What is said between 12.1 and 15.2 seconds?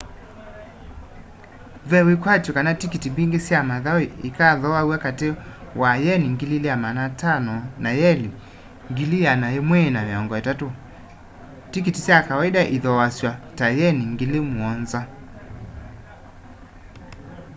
kawaida iithoasw'a ta yeni 7,000